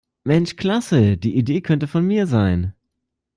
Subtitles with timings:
[0.25, 2.73] Mensch Klasse, die Idee könnte von mir sein.